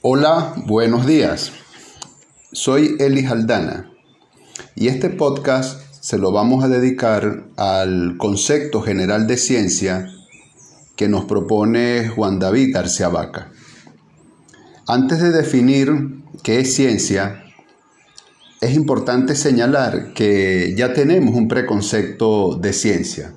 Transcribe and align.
Hola, 0.00 0.54
buenos 0.64 1.08
días. 1.08 1.50
Soy 2.52 2.94
Eli 3.00 3.26
Haldana 3.26 3.90
y 4.76 4.86
este 4.86 5.10
podcast 5.10 5.80
se 6.00 6.18
lo 6.18 6.30
vamos 6.30 6.62
a 6.62 6.68
dedicar 6.68 7.48
al 7.56 8.16
concepto 8.16 8.80
general 8.80 9.26
de 9.26 9.36
ciencia 9.36 10.06
que 10.94 11.08
nos 11.08 11.24
propone 11.24 12.08
Juan 12.10 12.38
David 12.38 12.74
García 12.74 13.08
Vaca. 13.08 13.50
Antes 14.86 15.20
de 15.20 15.32
definir 15.32 16.22
qué 16.44 16.60
es 16.60 16.72
ciencia, 16.72 17.42
es 18.60 18.76
importante 18.76 19.34
señalar 19.34 20.12
que 20.12 20.76
ya 20.76 20.92
tenemos 20.92 21.34
un 21.34 21.48
preconcepto 21.48 22.54
de 22.54 22.72
ciencia. 22.72 23.34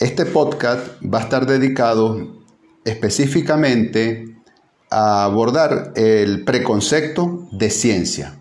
Este 0.00 0.26
podcast 0.26 1.00
va 1.02 1.20
a 1.20 1.22
estar 1.22 1.46
dedicado 1.46 2.42
específicamente 2.84 4.35
abordar 4.90 5.92
el 5.96 6.44
preconcepto 6.44 7.48
de 7.52 7.70
ciencia 7.70 8.38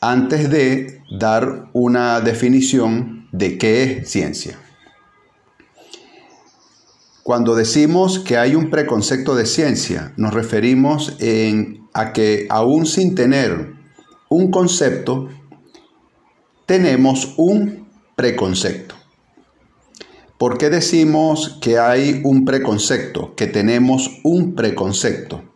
antes 0.00 0.50
de 0.50 1.00
dar 1.18 1.70
una 1.72 2.20
definición 2.20 3.28
de 3.32 3.56
qué 3.56 3.82
es 3.84 4.10
ciencia. 4.10 4.58
Cuando 7.22 7.54
decimos 7.54 8.18
que 8.18 8.36
hay 8.36 8.56
un 8.56 8.68
preconcepto 8.68 9.36
de 9.36 9.46
ciencia, 9.46 10.12
nos 10.16 10.34
referimos 10.34 11.16
a 11.94 12.12
que 12.12 12.46
aún 12.50 12.84
sin 12.84 13.14
tener 13.14 13.74
un 14.28 14.50
concepto, 14.50 15.28
tenemos 16.66 17.34
un 17.36 17.86
preconcepto. 18.16 18.96
¿Por 20.36 20.58
qué 20.58 20.68
decimos 20.68 21.58
que 21.60 21.78
hay 21.78 22.22
un 22.24 22.44
preconcepto, 22.44 23.36
que 23.36 23.46
tenemos 23.46 24.18
un 24.24 24.56
preconcepto? 24.56 25.51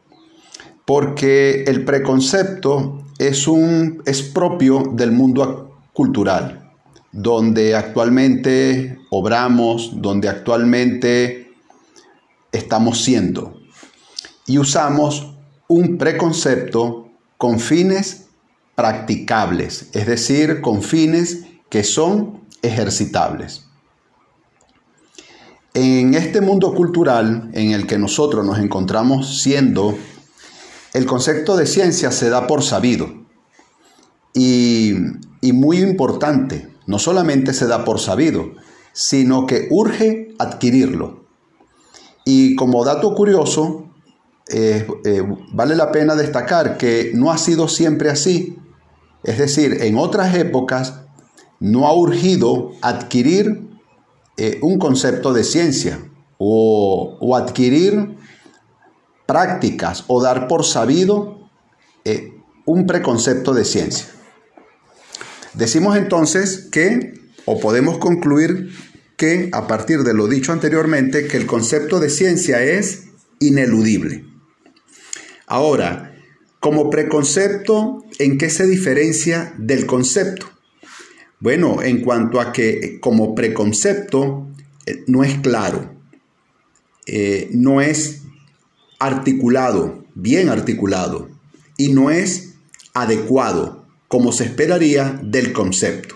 Porque 0.87 1.65
el 1.65 1.85
preconcepto 1.85 3.03
es, 3.19 3.47
un, 3.49 4.03
es 4.07 4.23
propio 4.23 4.85
del 4.93 5.13
mundo 5.13 5.81
cultural, 5.93 6.71
donde 7.13 7.75
actualmente 7.75 9.01
obramos, 9.11 10.01
donde 10.01 10.29
actualmente 10.29 11.53
estamos 12.53 13.03
siendo. 13.03 13.61
Y 14.47 14.59
usamos 14.59 15.35
un 15.67 15.99
preconcepto 15.99 17.09
con 17.37 17.59
fines 17.59 18.27
practicables, 18.77 19.91
es 19.93 20.07
decir, 20.07 20.61
con 20.61 20.83
fines 20.83 21.47
que 21.69 21.83
son 21.83 22.43
ejercitables. 22.63 23.65
En 25.75 26.15
este 26.15 26.41
mundo 26.41 26.75
cultural 26.75 27.51
en 27.53 27.73
el 27.73 27.87
que 27.87 27.99
nosotros 27.99 28.47
nos 28.47 28.59
encontramos 28.61 29.43
siendo 29.43 29.99
el 30.97 31.05
concepto 31.05 31.59
de 31.59 31.67
ciencia 31.67 32.11
se 32.11 32.31
da 32.31 32.47
por 32.47 32.63
sabido 32.63 33.27
y, 34.33 34.95
muy 35.43 35.79
importante, 35.79 36.69
no 36.87 36.99
solamente 36.99 37.53
se 37.53 37.67
da 37.67 37.85
por 37.85 38.01
sabido, 38.01 38.53
sino 38.95 39.47
que 39.47 39.69
urge 39.71 40.35
adquirirlo. 40.39 41.27
Y 42.25 42.57
como 42.57 42.83
dato 42.83 43.15
curioso, 43.15 43.91
eh, 44.49 44.87
eh, 45.05 45.23
vale 45.53 45.77
la 45.77 45.93
pena 45.93 46.15
destacar 46.15 46.79
que 46.79 47.13
no 47.15 47.31
ha 47.31 47.37
sido 47.37 47.69
siempre 47.69 48.09
así. 48.09 48.57
Es 49.23 49.37
decir, 49.37 49.83
en 49.83 49.99
otras 49.99 50.35
épocas 50.35 51.01
no 51.61 51.87
ha 51.87 51.95
urgido 51.95 52.73
adquirir 52.81 53.69
eh, 54.39 54.59
un 54.63 54.79
concepto 54.79 55.35
de 55.35 55.45
ciencia 55.45 55.99
o, 56.39 57.19
o 57.21 57.37
adquirir 57.37 58.17
prácticas 59.27 60.05
o 60.07 60.23
dar 60.23 60.49
por 60.49 60.65
sabido 60.65 61.51
eh, 62.05 62.33
un 62.65 62.87
preconcepto 62.87 63.53
de 63.55 63.65
ciencia. 63.65 64.07
Decimos 65.55 65.97
entonces 65.97 66.69
que, 66.71 67.15
o 67.45 67.59
podemos 67.59 67.99
concluir 67.99 68.71
que, 69.17 69.49
a 69.53 69.67
partir 69.67 70.03
de 70.03 70.15
lo 70.15 70.29
dicho 70.29 70.53
anteriormente, 70.53 71.27
que 71.27 71.37
el 71.37 71.47
concepto 71.47 72.01
de 72.01 72.11
ciencia 72.11 72.63
es 72.63 73.05
ineludible. 73.39 74.25
Ahora, 75.47 76.15
como 76.61 76.91
preconcepto, 76.91 78.05
¿en 78.19 78.39
qué 78.39 78.51
se 78.51 78.67
diferencia 78.67 79.55
del 79.59 79.87
concepto? 79.87 80.47
Bueno, 81.39 81.83
en 81.83 82.01
cuanto 82.03 82.41
a 82.41 82.53
que 82.53 82.99
como 83.01 83.35
preconcepto 83.35 84.49
eh, 84.87 85.05
no 85.07 85.23
es 85.23 85.39
claro, 85.39 85.95
eh, 87.07 87.49
no 87.53 87.81
es 87.81 88.23
articulado, 88.99 90.05
bien 90.15 90.49
articulado, 90.49 91.29
y 91.77 91.93
no 91.93 92.11
es 92.11 92.55
adecuado, 92.95 93.87
como 94.09 94.33
se 94.33 94.45
esperaría 94.45 95.21
del 95.23 95.53
concepto. 95.53 96.15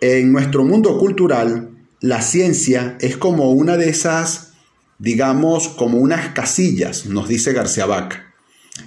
En 0.00 0.30
nuestro 0.30 0.64
mundo 0.64 0.98
cultural, 0.98 1.70
la 2.00 2.22
ciencia 2.22 2.96
es 3.00 3.16
como 3.16 3.50
una 3.50 3.76
de 3.76 3.88
esas, 3.88 4.52
digamos, 4.98 5.68
como 5.68 5.98
unas 5.98 6.28
casillas, 6.28 7.06
nos 7.06 7.28
dice 7.28 7.52
García 7.52 7.86
Vaca, 7.86 8.32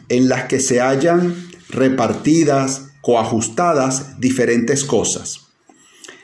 en 0.08 0.30
las 0.30 0.46
que 0.46 0.62
se 0.62 0.80
hallan 0.80 1.36
repartidas, 1.70 2.92
coajustadas 3.02 4.20
diferentes 4.20 4.86
cosas. 4.86 5.48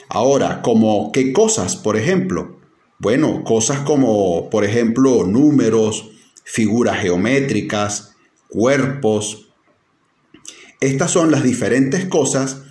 Ahora, 0.07 0.62
como 0.62 1.12
qué 1.12 1.34
cosas, 1.34 1.75
por 1.75 1.97
ejemplo, 1.97 2.56
bueno, 3.00 3.44
cosas 3.44 3.80
como, 3.81 4.50
por 4.50 4.66
ejemplo, 4.66 5.24
números, 5.24 6.09
figuras 6.44 7.00
geométricas, 7.00 8.16
cuerpos. 8.47 9.50
Estas 10.80 11.12
son 11.12 11.31
las 11.31 11.44
diferentes 11.44 12.06
cosas 12.06 12.63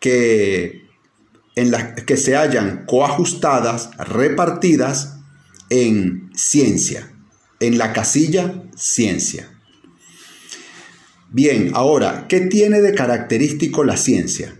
que, 0.00 0.86
en 1.56 1.70
las 1.70 2.02
que 2.04 2.16
se 2.16 2.36
hallan 2.36 2.84
coajustadas, 2.86 3.90
repartidas 3.98 5.18
en 5.68 6.30
ciencia, 6.34 7.12
en 7.60 7.76
la 7.76 7.92
casilla 7.92 8.62
ciencia. 8.76 9.50
Bien, 11.30 11.72
ahora, 11.74 12.26
¿qué 12.28 12.40
tiene 12.40 12.80
de 12.80 12.94
característico 12.94 13.84
la 13.84 13.96
ciencia? 13.96 14.56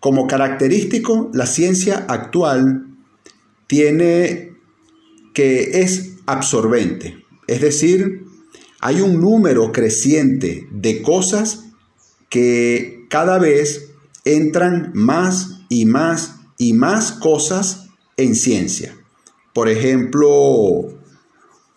Como 0.00 0.26
característico, 0.26 1.30
la 1.32 1.46
ciencia 1.46 2.04
actual 2.08 2.91
tiene 3.72 4.52
que 5.32 5.80
es 5.80 6.16
absorbente, 6.26 7.24
es 7.46 7.62
decir, 7.62 8.26
hay 8.80 9.00
un 9.00 9.18
número 9.18 9.72
creciente 9.72 10.68
de 10.70 11.00
cosas 11.00 11.70
que 12.28 13.06
cada 13.08 13.38
vez 13.38 13.94
entran 14.26 14.90
más 14.92 15.62
y 15.70 15.86
más 15.86 16.34
y 16.58 16.74
más 16.74 17.12
cosas 17.12 17.86
en 18.18 18.34
ciencia. 18.34 18.94
Por 19.54 19.70
ejemplo, 19.70 20.90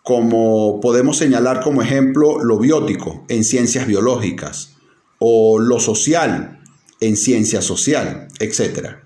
como 0.03 0.81
podemos 0.81 1.16
señalar 1.16 1.61
como 1.61 1.81
ejemplo 1.81 2.44
lo 2.44 2.59
biótico 2.59 3.23
en 3.29 3.45
ciencias 3.45 3.88
biológicas 3.88 4.75
o 5.19 5.59
lo 5.59 5.79
social 5.79 6.61
en 7.00 7.16
ciencia 7.16 7.61
social, 7.61 8.28
etc. 8.39 9.04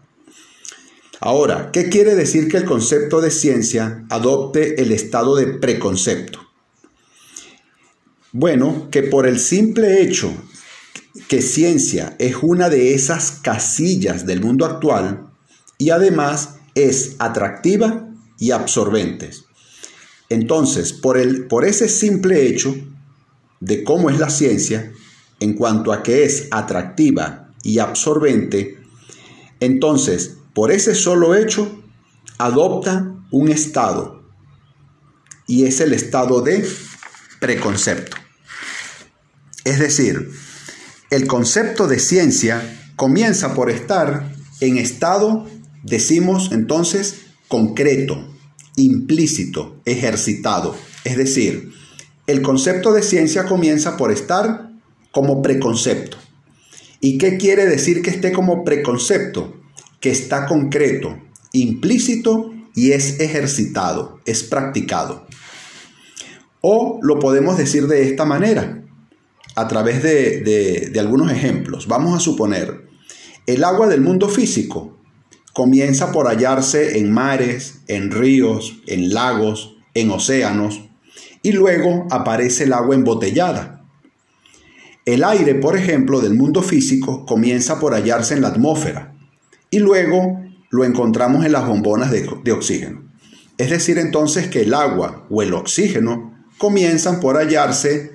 Ahora, 1.22 1.72
¿qué 1.74 1.90
quiere 1.90 2.16
decir 2.16 2.48
que 2.48 2.58
el 2.58 2.66
concepto 2.66 3.20
de 3.20 3.30
ciencia 3.30 4.06
adopte 4.10 4.82
el 4.82 4.94
estado 4.94 5.36
de 5.36 5.48
preconcepto? 5.48 6.40
Bueno, 8.32 8.88
que 8.90 9.04
por 9.04 9.28
el 9.28 9.40
simple 9.40 10.02
hecho 10.02 10.32
que 11.28 11.42
ciencia 11.42 12.16
es 12.20 12.38
una 12.42 12.70
de 12.70 12.94
esas 12.94 13.32
casillas 13.32 14.26
del 14.26 14.42
mundo 14.42 14.66
actual 14.66 15.28
y 15.78 15.90
además 15.90 16.56
es 16.76 17.16
atractiva 17.20 18.08
y 18.38 18.52
absorbente. 18.52 19.32
Entonces, 20.30 20.94
por, 20.94 21.18
el, 21.18 21.48
por 21.48 21.66
ese 21.66 21.90
simple 21.90 22.48
hecho 22.48 22.76
de 23.60 23.84
cómo 23.84 24.10
es 24.10 24.20
la 24.20 24.30
ciencia, 24.30 24.94
en 25.42 25.54
cuanto 25.54 25.92
a 25.92 26.02
que 26.04 26.24
es 26.24 26.48
atractiva 26.52 27.52
y 27.64 27.80
absorbente, 27.80 28.78
entonces 29.60 30.39
por 30.60 30.74
ese 30.74 30.94
solo 30.94 31.36
hecho, 31.36 31.82
adopta 32.38 33.16
un 33.32 33.48
estado 33.48 34.30
y 35.48 35.64
es 35.64 35.80
el 35.80 35.94
estado 35.94 36.42
de 36.42 36.68
preconcepto. 37.40 38.18
Es 39.64 39.80
decir, 39.80 40.32
el 41.12 41.28
concepto 41.28 41.88
de 41.88 41.98
ciencia 41.98 42.92
comienza 42.98 43.54
por 43.54 43.70
estar 43.70 44.34
en 44.60 44.78
estado, 44.78 45.48
decimos 45.84 46.50
entonces, 46.52 47.22
concreto, 47.48 48.30
implícito, 48.76 49.82
ejercitado. 49.86 50.76
Es 51.06 51.16
decir, 51.16 51.72
el 52.28 52.42
concepto 52.42 52.92
de 52.92 53.02
ciencia 53.02 53.46
comienza 53.46 53.96
por 53.96 54.12
estar 54.12 54.74
como 55.12 55.42
preconcepto. 55.42 56.18
¿Y 57.00 57.18
qué 57.18 57.38
quiere 57.38 57.66
decir 57.66 58.02
que 58.02 58.10
esté 58.10 58.34
como 58.34 58.66
preconcepto? 58.66 59.59
Que 60.00 60.12
está 60.12 60.46
concreto, 60.46 61.18
implícito 61.52 62.54
y 62.76 62.92
es 62.92 63.20
ejercitado, 63.20 64.20
es 64.26 64.44
practicado. 64.44 65.28
O 66.62 67.00
lo 67.02 67.20
podemos 67.20 67.58
decir 67.58 67.88
de 67.88 68.08
esta 68.08 68.26
manera, 68.26 68.84
a 69.56 69.68
través 69.68 70.02
de, 70.04 70.90
de 70.92 71.00
algunos 71.00 71.32
ejemplos. 71.32 71.88
Vamos 71.88 72.16
a 72.16 72.20
suponer, 72.20 72.88
el 73.46 73.64
agua 73.64 73.88
del 73.88 74.02
mundo 74.02 74.30
físico 74.30 74.98
comienza 75.54 76.12
por 76.12 76.28
hallarse 76.28 77.00
en 77.00 77.12
mares, 77.12 77.82
en 77.88 78.12
ríos, 78.12 78.82
en 78.88 79.14
lagos, 79.14 79.76
en 79.94 80.12
océanos, 80.12 80.82
y 81.42 81.52
luego 81.52 82.08
aparece 82.12 82.66
el 82.66 82.74
agua 82.74 82.96
embotellada. 82.96 83.84
El 85.06 85.24
aire, 85.24 85.56
por 85.56 85.76
ejemplo, 85.76 86.22
del 86.22 86.36
mundo 86.36 86.62
físico 86.62 87.26
comienza 87.26 87.80
por 87.80 87.94
hallarse 87.94 88.36
en 88.36 88.42
la 88.42 88.50
atmósfera 88.50 89.19
y 89.70 89.80
luego 89.80 90.40
lo 90.70 90.86
encontramos 90.86 91.46
en 91.46 91.52
las 91.52 91.68
bombonas 91.68 92.12
de, 92.12 92.52
oxígeno. 92.52 93.04
Es 93.58 93.70
decir, 93.70 93.98
entonces 93.98 94.48
que 94.48 94.62
el 94.62 94.74
agua 94.74 95.26
o 95.30 95.42
el 95.42 95.54
oxígeno 95.54 96.34
comienzan 96.58 97.20
por 97.20 97.38
hallarse 97.38 98.12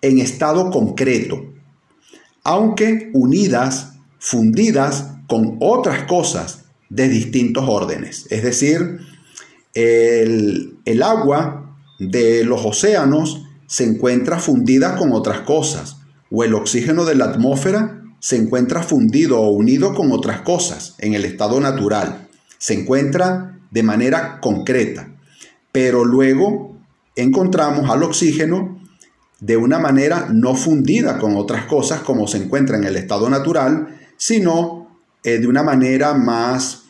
en 0.00 0.18
estado 0.18 0.70
concreto, 0.70 1.44
aunque 2.44 3.10
unidas, 3.14 3.92
fundidas 4.18 5.12
con 5.28 5.56
otras 5.60 6.04
cosas 6.04 6.64
de 6.88 7.08
distintos 7.08 7.64
órdenes. 7.66 8.26
Es 8.30 8.42
decir, 8.42 8.98
el, 9.74 10.78
el 10.84 11.02
agua 11.02 11.76
de 11.98 12.44
los 12.44 12.64
océanos 12.64 13.44
se 13.66 13.84
encuentra 13.84 14.38
fundida 14.38 14.96
con 14.96 15.12
otras 15.12 15.40
cosas, 15.40 15.96
o 16.30 16.44
el 16.44 16.54
oxígeno 16.54 17.04
de 17.04 17.14
la 17.14 17.26
atmósfera 17.26 18.01
se 18.22 18.36
encuentra 18.36 18.84
fundido 18.84 19.40
o 19.40 19.50
unido 19.50 19.94
con 19.94 20.12
otras 20.12 20.42
cosas 20.42 20.94
en 20.98 21.14
el 21.14 21.24
estado 21.24 21.58
natural. 21.58 22.28
Se 22.56 22.72
encuentra 22.72 23.58
de 23.72 23.82
manera 23.82 24.38
concreta. 24.40 25.08
Pero 25.72 26.04
luego 26.04 26.76
encontramos 27.16 27.90
al 27.90 28.04
oxígeno 28.04 28.80
de 29.40 29.56
una 29.56 29.80
manera 29.80 30.28
no 30.30 30.54
fundida 30.54 31.18
con 31.18 31.36
otras 31.36 31.64
cosas 31.64 32.02
como 32.02 32.28
se 32.28 32.38
encuentra 32.38 32.76
en 32.76 32.84
el 32.84 32.94
estado 32.94 33.28
natural, 33.28 33.98
sino 34.16 35.00
eh, 35.24 35.38
de 35.38 35.48
una 35.48 35.64
manera 35.64 36.14
más 36.14 36.84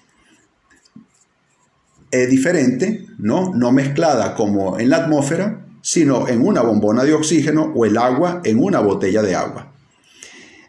eh, 2.11 2.27
diferente, 2.27 3.07
¿no? 3.17 3.55
no 3.55 3.73
mezclada 3.73 4.35
como 4.35 4.79
en 4.79 4.91
la 4.91 4.99
atmósfera, 4.99 5.65
sino 5.81 6.29
en 6.29 6.47
una 6.47 6.61
bombona 6.61 7.05
de 7.05 7.15
oxígeno 7.15 7.73
o 7.75 7.87
el 7.87 7.97
agua 7.97 8.43
en 8.45 8.63
una 8.63 8.81
botella 8.81 9.23
de 9.23 9.35
agua. 9.35 9.72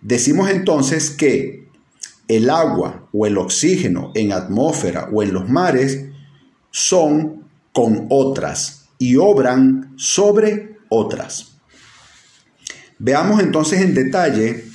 Decimos 0.04 0.50
entonces 0.50 1.12
que 1.12 1.70
el 2.28 2.50
agua 2.50 3.08
o 3.14 3.26
el 3.26 3.38
oxígeno 3.38 4.12
en 4.16 4.34
atmósfera 4.34 5.10
o 5.14 5.24
en 5.24 5.34
los 5.34 5.50
mares 5.50 6.06
son 6.72 7.48
con 7.72 8.08
otras 8.10 8.90
y 9.00 9.16
obran 9.16 9.94
sobre 9.96 10.78
otras. 10.90 11.54
Veamos 13.00 13.42
entonces 13.42 13.82
en 13.82 13.94
detalle 13.94 14.66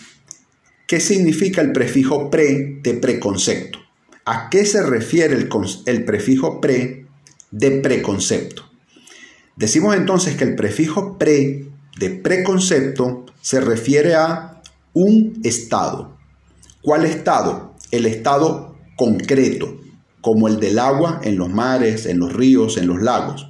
qué 0.86 0.98
significa 0.98 1.60
el 1.60 1.72
prefijo 1.72 2.30
pre 2.30 2.80
de 2.82 2.94
preconcepto. 2.94 3.78
¿A 4.24 4.48
qué 4.48 4.64
se 4.64 4.82
refiere 4.82 5.34
el, 5.34 5.48
el 5.86 6.04
prefijo 6.06 6.60
pre 6.60 7.06
de 7.50 7.70
preconcepto? 7.72 8.64
Decimos 9.56 9.94
entonces 9.94 10.36
que 10.36 10.44
el 10.44 10.54
prefijo 10.54 11.18
pre 11.18 11.66
de 11.98 12.10
preconcepto 12.10 13.26
se 13.40 13.60
refiere 13.60 14.14
a 14.14 14.57
un 14.92 15.40
estado. 15.44 16.16
¿Cuál 16.82 17.04
estado? 17.04 17.74
El 17.90 18.06
estado 18.06 18.76
concreto, 18.96 19.80
como 20.20 20.48
el 20.48 20.60
del 20.60 20.78
agua 20.78 21.20
en 21.22 21.36
los 21.36 21.50
mares, 21.50 22.06
en 22.06 22.18
los 22.18 22.32
ríos, 22.32 22.76
en 22.76 22.86
los 22.86 23.00
lagos. 23.02 23.48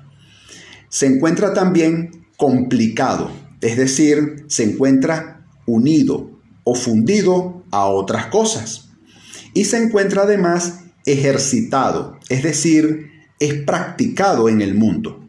Se 0.88 1.06
encuentra 1.06 1.55
también 1.55 2.26
complicado, 2.37 3.31
es 3.61 3.76
decir, 3.76 4.44
se 4.49 4.64
encuentra 4.64 5.46
unido 5.67 6.31
o 6.64 6.75
fundido 6.75 7.64
a 7.70 7.87
otras 7.87 8.26
cosas. 8.26 8.90
Y 9.55 9.64
se 9.64 9.82
encuentra 9.82 10.23
además 10.23 10.81
ejercitado, 11.05 12.19
es 12.29 12.43
decir, 12.43 13.11
es 13.40 13.55
practicado 13.55 14.49
en 14.49 14.61
el 14.61 14.75
mundo. 14.75 15.25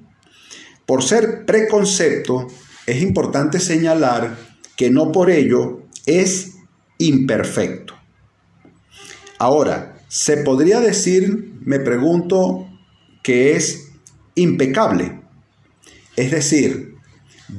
Por 0.86 1.04
ser 1.04 1.46
preconcepto, 1.46 2.48
es 2.86 3.02
importante 3.02 3.60
señalar 3.60 4.38
que 4.76 4.90
no 4.90 5.12
por 5.12 5.30
ello 5.30 5.84
es 6.10 6.58
imperfecto. 6.98 7.94
Ahora, 9.38 9.96
¿se 10.08 10.38
podría 10.38 10.80
decir, 10.80 11.54
me 11.62 11.80
pregunto, 11.80 12.68
que 13.24 13.56
es 13.56 13.92
impecable? 14.36 15.22
Es 16.16 16.32
decir, 16.32 16.96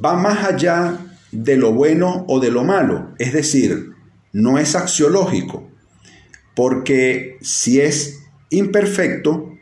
va 0.04 0.14
más 0.14 0.44
allá 0.44 0.98
de 1.32 1.56
lo 1.56 1.72
bueno 1.72 2.24
o 2.28 2.40
de 2.40 2.50
lo 2.50 2.64
malo, 2.64 3.14
es 3.18 3.32
decir, 3.32 3.92
no 4.32 4.58
es 4.58 4.74
axiológico, 4.74 5.70
porque 6.54 7.38
si 7.40 7.80
es 7.80 8.20
imperfecto, 8.50 9.54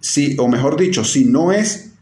si, 0.00 0.36
o 0.38 0.46
mejor 0.46 0.78
dicho, 0.78 1.04
si 1.04 1.24
no 1.24 1.52
es 1.52 1.94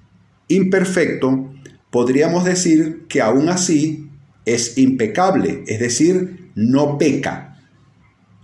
imperfecto, 0.48 1.54
podríamos 1.90 2.44
decir 2.44 3.06
que 3.08 3.22
aún 3.22 3.48
así 3.48 4.09
es 4.54 4.78
impecable, 4.78 5.64
es 5.66 5.80
decir, 5.80 6.50
no 6.54 6.98
peca 6.98 7.58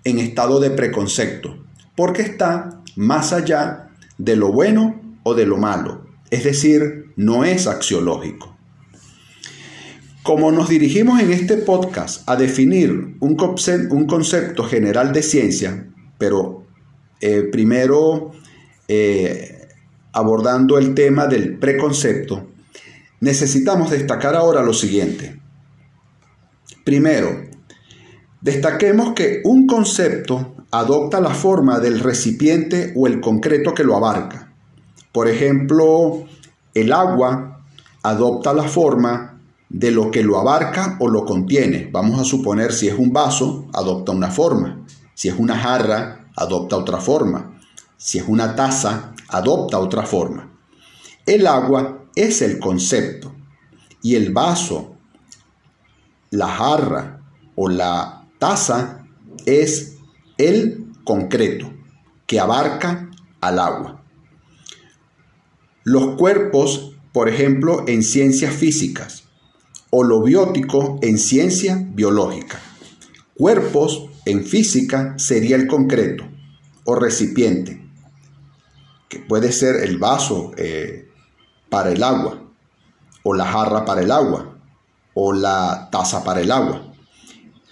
en 0.05 0.19
estado 0.19 0.61
de 0.61 0.70
preconcepto, 0.70 1.64
porque 1.97 2.23
está 2.23 2.82
más 2.94 3.32
allá 3.32 3.91
de 4.19 4.37
lo 4.37 4.53
bueno 4.53 5.19
o 5.23 5.35
de 5.35 5.47
lo 5.47 5.56
malo, 5.56 6.06
es 6.31 6.44
decir, 6.44 7.12
no 7.17 7.44
es 7.44 7.67
axiológico. 7.67 8.56
Como 10.23 10.50
nos 10.50 10.69
dirigimos 10.69 11.20
en 11.20 11.32
este 11.32 11.56
podcast 11.56 12.29
a 12.29 12.37
definir 12.37 13.17
un, 13.20 13.37
concepto 13.37 14.64
general 14.64 15.12
de 15.12 15.23
ciencia, 15.23 15.88
pero 16.19 16.67
eh, 17.20 17.49
primero 17.50 18.32
eh, 18.88 19.69
abordando 20.12 20.79
el 20.79 20.94
tema 20.94 21.26
del 21.26 21.58
preconcepto, 21.58 22.49
necesitamos 23.20 23.91
destacar 23.91 24.35
ahora 24.35 24.62
lo 24.62 24.73
siguiente. 24.73 25.38
Primero, 26.87 27.43
destaquemos 28.41 29.12
que 29.15 29.41
un 29.43 29.67
concepto 29.67 30.55
adopta 30.71 31.21
la 31.21 31.35
forma 31.35 31.81
del 31.81 31.99
recipiente 31.99 32.93
o 32.94 33.09
el 33.09 33.21
concreto 33.21 33.75
que 33.75 33.83
lo 33.83 33.97
abarca. 33.97 34.55
Por 35.11 35.27
ejemplo, 35.27 36.25
el 36.75 36.93
agua 36.93 37.65
adopta 38.05 38.53
la 38.53 38.62
forma 38.62 39.43
de 39.69 39.91
lo 39.91 40.13
que 40.13 40.22
lo 40.22 40.39
abarca 40.39 40.96
o 41.01 41.08
lo 41.08 41.25
contiene. 41.25 41.91
Vamos 41.91 42.20
a 42.20 42.25
suponer 42.25 42.72
si 42.72 42.87
es 42.87 42.96
un 42.96 43.13
vaso, 43.13 43.67
adopta 43.72 44.13
una 44.13 44.31
forma. 44.31 44.87
Si 45.13 45.27
es 45.27 45.34
una 45.37 45.58
jarra, 45.58 46.29
adopta 46.37 46.77
otra 46.77 46.99
forma. 46.99 47.58
Si 47.96 48.19
es 48.19 48.29
una 48.29 48.55
taza, 48.55 49.13
adopta 49.31 49.81
otra 49.81 50.05
forma. 50.05 50.53
El 51.27 51.49
agua 51.49 52.05
es 52.15 52.43
el 52.43 52.60
concepto 52.60 53.34
y 54.03 54.15
el 54.15 54.32
vaso, 54.32 54.95
la 56.31 56.49
jarra 56.49 57.23
o 57.55 57.69
la 57.69 58.27
taza 58.39 59.06
es 59.45 59.97
el 60.39 60.87
concreto 61.05 61.73
que 62.27 62.41
abarca 62.41 63.11
al 63.41 63.59
agua. 63.59 64.03
Los 65.85 66.17
cuerpos, 66.17 66.97
por 67.13 67.29
ejemplo, 67.29 67.85
en 67.87 68.03
ciencias 68.03 68.55
físicas 68.55 69.25
o 69.91 70.03
lo 70.03 70.23
biótico 70.23 70.99
en 71.03 71.19
ciencia 71.19 71.87
biológica. 71.91 72.61
Cuerpos 73.35 74.06
en 74.25 74.45
física 74.45 75.15
sería 75.19 75.56
el 75.56 75.67
concreto 75.67 76.25
o 76.85 76.95
recipiente 76.97 77.87
que 79.09 79.21
puede 79.21 79.53
ser 79.53 79.77
el 79.85 79.99
vaso 79.99 80.53
eh, 80.56 81.09
para 81.69 81.93
el 81.93 82.03
agua, 82.03 82.43
o 83.23 83.35
la 83.35 83.47
jarra 83.47 83.85
para 83.85 84.03
el 84.03 84.11
agua, 84.11 84.56
o 85.19 85.32
la 85.32 85.89
taza 85.91 86.23
para 86.23 86.43
el 86.43 86.53
agua. 86.53 86.93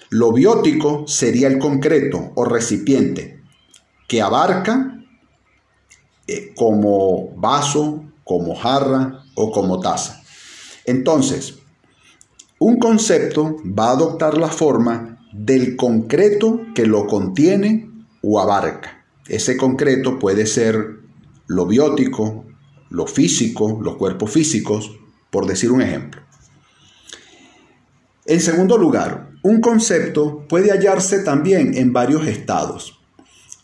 Lo 0.08 0.32
biótico 0.32 1.06
sería 1.06 1.46
el 1.46 1.58
concreto 1.58 2.32
o 2.34 2.44
recipiente 2.46 3.42
que 4.08 4.22
abarca 4.22 5.04
eh, 6.26 6.54
como 6.56 7.34
vaso, 7.36 8.04
como 8.24 8.54
jarra 8.54 9.24
o 9.34 9.52
como 9.52 9.78
taza. 9.78 10.22
Entonces, 10.86 11.58
un 12.58 12.78
concepto 12.78 13.56
va 13.66 13.88
a 13.88 13.92
adoptar 13.92 14.38
la 14.38 14.48
forma 14.48 15.18
del 15.34 15.76
concreto 15.76 16.62
que 16.74 16.86
lo 16.86 17.06
contiene 17.06 17.90
o 18.22 18.40
abarca. 18.40 19.04
Ese 19.28 19.58
concreto 19.58 20.18
puede 20.18 20.46
ser 20.46 21.00
lo 21.46 21.66
biótico, 21.66 22.46
lo 22.88 23.06
físico, 23.06 23.80
los 23.82 23.96
cuerpos 23.96 24.30
físicos, 24.30 24.92
por 25.30 25.46
decir 25.46 25.72
un 25.72 25.82
ejemplo. 25.82 26.23
En 28.26 28.40
segundo 28.40 28.78
lugar, 28.78 29.30
un 29.42 29.60
concepto 29.60 30.46
puede 30.48 30.70
hallarse 30.70 31.20
también 31.20 31.76
en 31.76 31.92
varios 31.92 32.26
estados. 32.26 32.98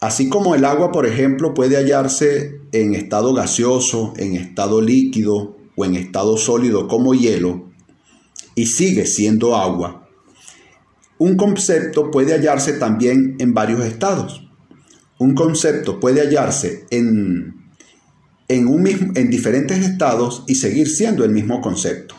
Así 0.01 0.29
como 0.29 0.55
el 0.55 0.65
agua, 0.65 0.93
por 0.93 1.07
ejemplo, 1.07 1.55
puede 1.55 1.77
hallarse 1.77 2.61
en 2.73 2.95
estado 2.95 3.35
gaseoso, 3.35 4.13
en 4.17 4.35
estado 4.35 4.81
líquido 4.81 5.57
o 5.77 5.85
en 5.85 5.95
estado 5.95 6.37
sólido 6.37 6.89
como 6.89 7.15
hielo 7.15 7.71
y 8.55 8.67
sigue 8.67 9.07
siendo 9.07 9.57
agua, 9.57 10.09
un 11.19 11.37
concepto 11.37 12.11
puede 12.11 12.33
hallarse 12.33 12.75
también 12.75 13.37
en 13.39 13.53
varios 13.53 13.85
estados. 13.85 14.47
Un 15.19 15.35
concepto 15.35 16.01
puede 16.01 16.21
hallarse 16.23 16.87
en, 16.91 17.57
en, 18.49 19.31
diferentes 19.31 19.79
estados 19.79 20.45
y 20.47 20.55
seguir 20.55 20.89
siendo 20.89 21.25
el 21.25 21.31
mismo 21.31 21.61
concepto. 21.61 22.15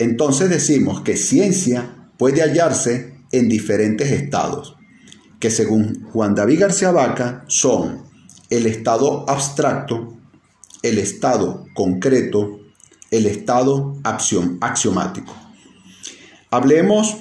Entonces 0.00 0.48
decimos 0.48 1.02
que 1.02 1.18
ciencia 1.18 2.08
puede 2.16 2.40
hallarse 2.40 3.16
en 3.32 3.50
diferentes 3.50 4.10
estados, 4.10 4.74
que 5.38 5.50
según 5.50 6.04
Juan 6.04 6.34
David 6.34 6.60
García 6.60 6.90
Vaca 6.90 7.44
son 7.48 8.04
el 8.48 8.66
estado 8.66 9.28
abstracto, 9.28 10.16
el 10.82 10.96
estado 10.96 11.66
concreto, 11.74 12.60
el 13.10 13.26
estado 13.26 13.98
axiomático. 14.02 15.34
Hablemos 16.50 17.18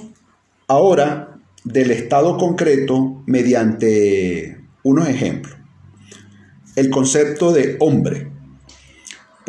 ahora 0.67 1.37
del 1.65 1.91
estado 1.91 2.37
concreto 2.37 3.23
mediante 3.25 4.57
unos 4.83 5.09
ejemplos. 5.09 5.57
El 6.77 6.89
concepto 6.89 7.51
de 7.51 7.75
hombre. 7.81 8.31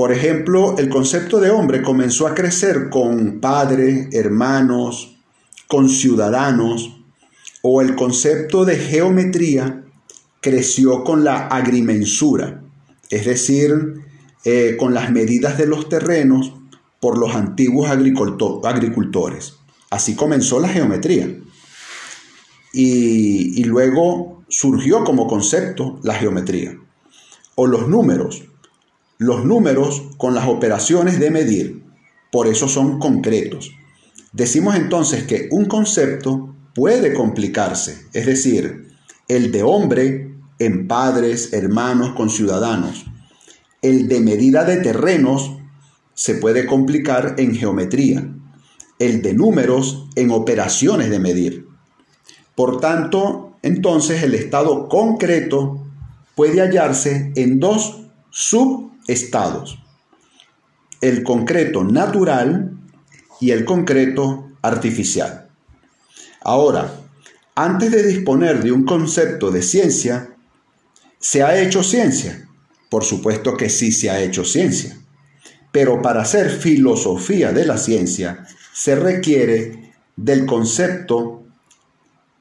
Por 0.00 0.12
ejemplo, 0.12 0.76
el 0.78 0.88
concepto 0.88 1.40
de 1.40 1.50
hombre 1.50 1.82
comenzó 1.82 2.26
a 2.26 2.34
crecer 2.34 2.88
con 2.88 3.38
padres, 3.38 4.08
hermanos, 4.12 5.18
con 5.68 5.90
ciudadanos, 5.90 6.96
o 7.60 7.82
el 7.82 7.94
concepto 7.96 8.64
de 8.64 8.76
geometría 8.78 9.84
creció 10.40 11.04
con 11.04 11.22
la 11.22 11.48
agrimensura, 11.48 12.62
es 13.10 13.26
decir, 13.26 13.72
eh, 14.46 14.76
con 14.78 14.94
las 14.94 15.10
medidas 15.10 15.58
de 15.58 15.66
los 15.66 15.90
terrenos 15.90 16.54
por 16.98 17.18
los 17.18 17.34
antiguos 17.34 17.90
agricultores. 17.90 19.56
Así 19.90 20.16
comenzó 20.16 20.60
la 20.60 20.68
geometría. 20.70 21.28
Y, 22.72 23.60
y, 23.60 23.64
luego 23.64 24.44
surgió 24.48 25.04
como 25.04 25.26
concepto 25.26 26.00
la 26.02 26.14
geometría. 26.14 26.74
O 27.54 27.66
los 27.66 27.86
números. 27.86 28.44
Los 29.20 29.44
números 29.44 30.02
con 30.16 30.34
las 30.34 30.48
operaciones 30.48 31.20
de 31.20 31.30
medir. 31.30 31.84
Por 32.32 32.46
eso 32.46 32.68
son 32.68 32.98
concretos. 32.98 33.70
Decimos 34.32 34.76
entonces 34.76 35.24
que 35.24 35.50
un 35.50 35.66
concepto 35.66 36.56
puede 36.74 37.12
complicarse, 37.12 38.06
es 38.14 38.24
decir, 38.24 38.88
el 39.28 39.52
de 39.52 39.62
hombre 39.62 40.32
en 40.58 40.88
padres, 40.88 41.52
hermanos, 41.52 42.14
conciudadanos. 42.14 43.04
El 43.82 44.08
de 44.08 44.20
medida 44.20 44.64
de 44.64 44.78
terrenos 44.78 45.54
se 46.14 46.36
puede 46.36 46.64
complicar 46.64 47.34
en 47.36 47.54
geometría, 47.54 48.26
el 48.98 49.20
de 49.20 49.34
números 49.34 50.08
en 50.16 50.30
operaciones 50.30 51.10
de 51.10 51.18
medir. 51.18 51.66
Por 52.54 52.80
tanto, 52.80 53.58
entonces 53.60 54.22
el 54.22 54.34
estado 54.34 54.88
concreto 54.88 55.86
puede 56.34 56.62
hallarse 56.62 57.32
en 57.36 57.60
dos 57.60 58.00
subestados, 59.06 59.78
el 61.00 61.22
concreto 61.22 61.84
natural 61.84 62.72
y 63.40 63.50
el 63.50 63.64
concreto 63.64 64.50
artificial. 64.62 65.48
Ahora, 66.42 66.92
antes 67.54 67.90
de 67.90 68.02
disponer 68.02 68.62
de 68.62 68.72
un 68.72 68.84
concepto 68.84 69.50
de 69.50 69.62
ciencia, 69.62 70.30
¿se 71.18 71.42
ha 71.42 71.60
hecho 71.60 71.82
ciencia? 71.82 72.48
Por 72.88 73.04
supuesto 73.04 73.56
que 73.56 73.68
sí 73.68 73.92
se 73.92 74.10
ha 74.10 74.20
hecho 74.20 74.44
ciencia. 74.44 74.96
Pero 75.72 76.02
para 76.02 76.22
hacer 76.22 76.50
filosofía 76.50 77.52
de 77.52 77.64
la 77.64 77.78
ciencia 77.78 78.46
se 78.72 78.96
requiere 78.96 79.92
del 80.16 80.46
concepto 80.46 81.44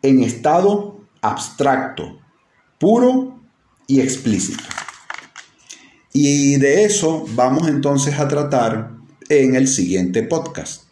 en 0.01 0.23
estado 0.23 1.01
abstracto, 1.21 2.19
puro 2.77 3.41
y 3.87 4.01
explícito. 4.01 4.63
Y 6.21 6.57
de 6.57 6.83
eso 6.83 7.25
vamos 7.33 7.69
entonces 7.69 8.19
a 8.19 8.27
tratar 8.27 8.91
en 9.29 9.55
el 9.55 9.69
siguiente 9.69 10.21
podcast. 10.21 10.88